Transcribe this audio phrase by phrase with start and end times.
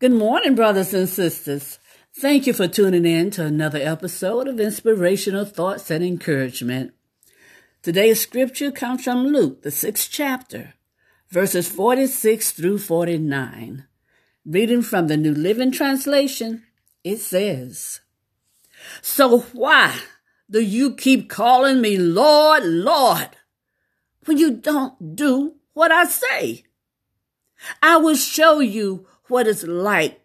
[0.00, 1.80] Good morning, brothers and sisters.
[2.14, 6.94] Thank you for tuning in to another episode of Inspirational Thoughts and Encouragement.
[7.82, 10.74] Today's scripture comes from Luke, the sixth chapter,
[11.30, 13.88] verses 46 through 49.
[14.46, 16.62] Reading from the New Living Translation,
[17.02, 18.00] it says,
[19.02, 19.98] So why
[20.48, 23.30] do you keep calling me Lord, Lord,
[24.26, 26.66] when you don't do what I say?
[27.82, 30.20] I will show you what it's like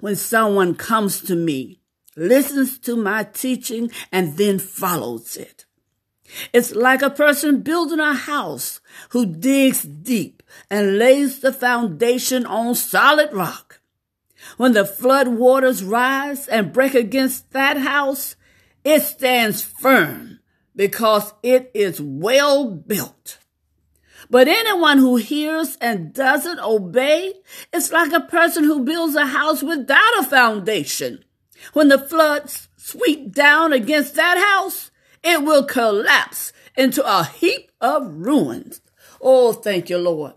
[0.00, 1.80] when someone comes to me,
[2.16, 5.64] listens to my teaching, and then follows it.
[6.52, 8.80] It's like a person building a house
[9.10, 13.80] who digs deep and lays the foundation on solid rock.
[14.56, 18.36] When the flood waters rise and break against that house,
[18.84, 20.40] it stands firm
[20.74, 23.38] because it is well built.
[24.32, 27.34] But anyone who hears and doesn't obey
[27.70, 31.22] is like a person who builds a house without a foundation.
[31.74, 34.90] When the floods sweep down against that house,
[35.22, 38.80] it will collapse into a heap of ruins.
[39.20, 40.32] Oh, thank you, Lord.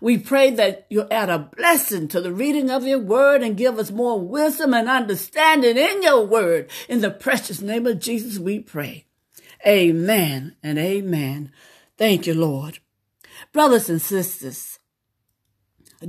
[0.00, 3.78] We pray that you add a blessing to the reading of your word and give
[3.78, 6.70] us more wisdom and understanding in your word.
[6.88, 9.04] In the precious name of Jesus, we pray.
[9.66, 11.52] Amen and amen.
[11.98, 12.78] Thank you, Lord.
[13.52, 14.78] Brothers and sisters,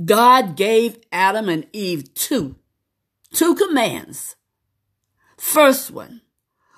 [0.04, 2.56] God gave Adam and Eve two,
[3.32, 4.36] two commands.
[5.36, 6.22] First one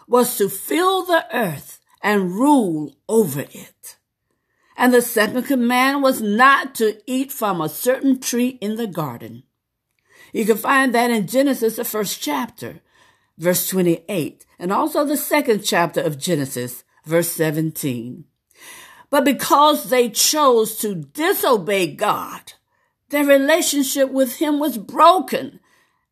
[0.07, 3.99] was to fill the earth and rule over it.
[4.77, 9.43] And the second command was not to eat from a certain tree in the garden.
[10.33, 12.81] You can find that in Genesis, the first chapter,
[13.37, 18.25] verse 28, and also the second chapter of Genesis, verse 17.
[19.11, 22.53] But because they chose to disobey God,
[23.09, 25.61] their relationship with Him was broken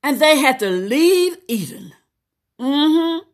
[0.03, 1.93] and they had to leave Eden.
[2.61, 3.29] Mm-hmm.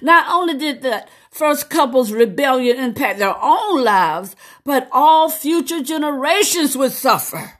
[0.00, 6.76] Not only did that first couple's rebellion impact their own lives, but all future generations
[6.76, 7.58] would suffer.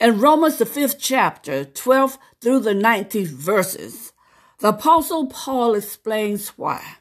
[0.00, 4.12] In Romans, the fifth chapter, 12th through the 19th verses,
[4.58, 6.97] the apostle Paul explains why.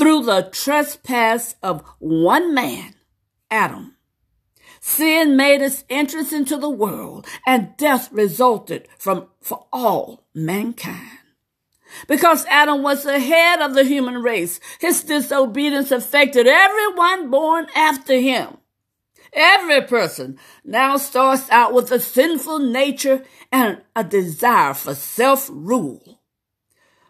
[0.00, 2.94] Through the trespass of one man,
[3.50, 3.96] Adam,
[4.80, 11.18] sin made its entrance into the world and death resulted from for all mankind.
[12.08, 18.18] Because Adam was the head of the human race, his disobedience affected everyone born after
[18.18, 18.56] him.
[19.34, 23.22] Every person now starts out with a sinful nature
[23.52, 26.22] and a desire for self-rule.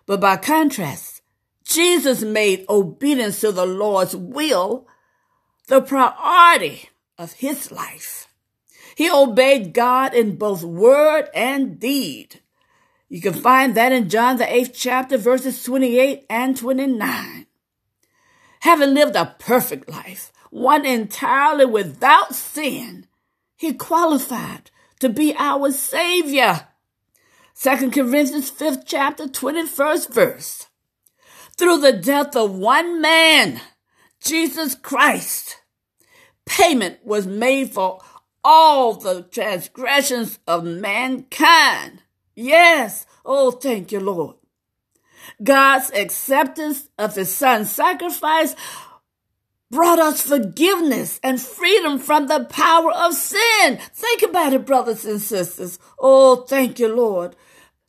[0.06, 1.19] But by contrast,
[1.70, 4.88] Jesus made obedience to the Lord's will
[5.68, 8.26] the priority of his life.
[8.96, 12.40] He obeyed God in both word and deed.
[13.08, 17.46] You can find that in John the 8th chapter verses 28 and 29.
[18.60, 23.06] Having lived a perfect life, one entirely without sin,
[23.56, 26.66] he qualified to be our savior.
[27.62, 30.66] 2 Corinthians 5th chapter 21st verse
[31.60, 33.60] through the death of one man,
[34.18, 35.58] Jesus Christ.
[36.46, 38.00] Payment was made for
[38.42, 42.02] all the transgressions of mankind.
[42.34, 43.04] Yes.
[43.26, 44.36] Oh, thank you, Lord.
[45.44, 48.56] God's acceptance of his son's sacrifice
[49.70, 53.76] brought us forgiveness and freedom from the power of sin.
[53.92, 55.78] Think about it, brothers and sisters.
[55.98, 57.36] Oh, thank you, Lord.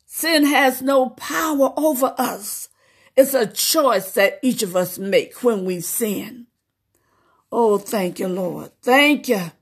[0.04, 2.68] Sin has no power over us.
[3.16, 6.46] It's a choice that each of us make when we sin.
[7.50, 8.72] Oh, thank you, Lord.
[8.80, 9.52] Thank you.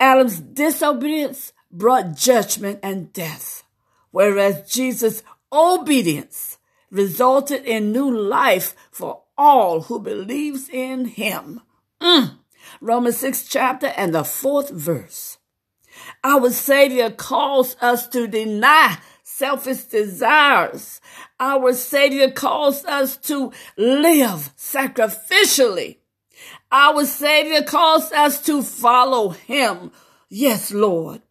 [0.00, 3.62] Adam's disobedience brought judgment and death,
[4.10, 5.22] whereas Jesus'
[5.52, 6.58] obedience
[6.90, 11.60] resulted in new life for all who believes in him.
[12.02, 12.38] Mm.
[12.80, 15.38] Romans 6 chapter and the fourth verse.
[16.24, 18.98] Our Savior calls us to deny
[19.40, 21.00] selfish desires.
[21.40, 25.96] Our Savior calls us to live sacrificially.
[26.70, 29.92] Our Savior calls us to follow Him.
[30.28, 31.22] Yes, Lord.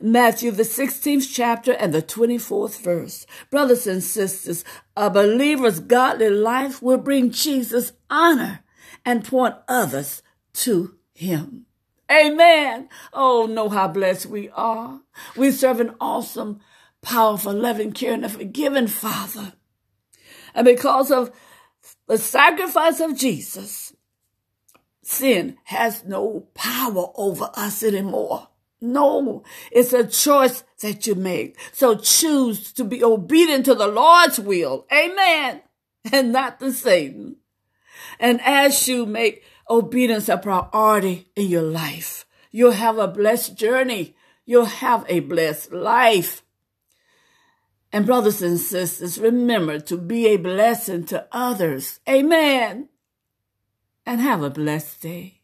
[0.00, 3.26] Matthew, the 16th chapter and the 24th verse.
[3.48, 4.64] Brothers and sisters,
[4.96, 8.64] a believer's godly life will bring Jesus honor
[9.04, 10.24] and point others
[10.54, 11.66] to Him.
[12.10, 12.88] Amen.
[13.12, 15.00] Oh, know how blessed we are.
[15.36, 16.60] We serve an awesome
[17.02, 19.52] powerful, loving, caring, and forgiving Father.
[20.54, 21.30] And because of
[22.06, 23.94] the sacrifice of Jesus,
[25.02, 28.48] sin has no power over us anymore.
[28.80, 31.56] No, it's a choice that you make.
[31.72, 34.86] So choose to be obedient to the Lord's will.
[34.92, 35.62] Amen.
[36.12, 37.36] And not to Satan.
[38.18, 44.16] And as you make obedience a priority in your life, you'll have a blessed journey.
[44.44, 46.42] You'll have a blessed life.
[47.92, 52.00] And brothers and sisters, remember to be a blessing to others.
[52.08, 52.88] Amen.
[54.06, 55.41] And have a blessed day.